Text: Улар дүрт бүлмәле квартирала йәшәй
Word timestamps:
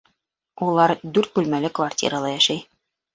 Улар 0.67 0.93
дүрт 1.17 1.31
бүлмәле 1.35 1.71
квартирала 1.81 2.33
йәшәй 2.33 2.65